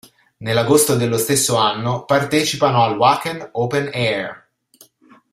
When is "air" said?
3.93-4.49